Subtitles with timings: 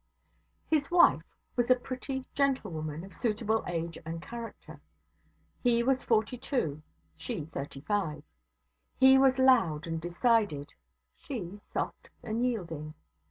[0.67, 4.81] His wife was a pretty, gentle woman, of suitable age and character.
[5.61, 6.81] He was forty two,
[7.15, 8.23] she thirty five.
[8.99, 10.73] He was loud and decided;
[11.15, 12.95] she soft and yielding.